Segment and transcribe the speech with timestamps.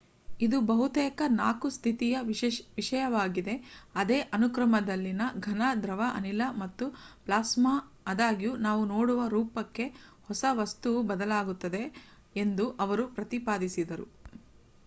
[0.39, 2.21] ಇದು ಬಹುತೇಕವಾಗಿ 4 ಸ್ಥಿತಿಯ
[2.77, 3.53] ವಿಷಯವಾಗಿದೆ
[3.95, 5.11] ಅದೇ ಅನುಕ್ರಮದಲ್ಲಿ:
[5.43, 6.87] ಘನ ದ್ರವ ಅನಿಲ ಮತ್ತು
[7.27, 7.73] ಪ್ಲಾಸ್ಮಾ
[8.07, 9.87] ಆದಾಗ್ಯೂ ನಾವು ನೋಡುವ ರೂಪಕ್ಕೆ
[10.27, 11.83] ಹೊಸ ವಸ್ತುವು ಬದಲಾಗುತ್ತವೆ
[12.37, 14.07] ಎಂದೂ ಅವರು ಪ್ರತಿಪಾದಿಸಿದರು